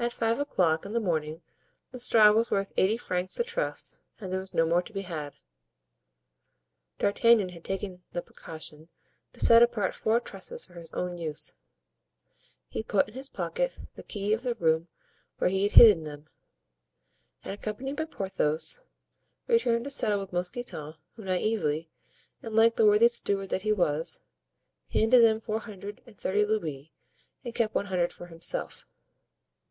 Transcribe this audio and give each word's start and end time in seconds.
At 0.00 0.12
five 0.12 0.38
o'clock 0.38 0.86
in 0.86 0.92
the 0.92 1.00
morning 1.00 1.42
the 1.90 1.98
straw 1.98 2.30
was 2.30 2.52
worth 2.52 2.72
eighty 2.76 2.96
francs 2.96 3.40
a 3.40 3.42
truss 3.42 3.98
and 4.20 4.32
there 4.32 4.38
was 4.38 4.54
no 4.54 4.64
more 4.64 4.80
to 4.80 4.92
be 4.92 5.02
had. 5.02 5.34
D'Artagnan 7.00 7.48
had 7.48 7.64
taken 7.64 8.04
the 8.12 8.22
precaution 8.22 8.90
to 9.32 9.40
set 9.40 9.60
apart 9.60 9.96
four 9.96 10.20
trusses 10.20 10.64
for 10.66 10.74
his 10.74 10.92
own 10.92 11.18
use. 11.18 11.54
He 12.68 12.84
put 12.84 13.08
in 13.08 13.14
his 13.14 13.28
pocket 13.28 13.72
the 13.96 14.04
key 14.04 14.32
of 14.32 14.42
the 14.42 14.54
room 14.54 14.86
where 15.38 15.50
he 15.50 15.64
had 15.64 15.72
hidden 15.72 16.04
them, 16.04 16.26
and 17.42 17.52
accompanied 17.54 17.96
by 17.96 18.04
Porthos 18.04 18.82
returned 19.48 19.82
to 19.82 19.90
settle 19.90 20.20
with 20.20 20.32
Mousqueton, 20.32 20.94
who, 21.16 21.24
naively, 21.24 21.90
and 22.40 22.54
like 22.54 22.76
the 22.76 22.86
worthy 22.86 23.08
steward 23.08 23.48
that 23.48 23.62
he 23.62 23.72
was, 23.72 24.20
handed 24.92 25.24
them 25.24 25.40
four 25.40 25.58
hundred 25.58 26.04
and 26.06 26.16
thirty 26.16 26.44
louis 26.44 26.92
and 27.44 27.52
kept 27.56 27.74
one 27.74 27.86
hundred 27.86 28.12
for 28.12 28.26
himself. 28.26 28.86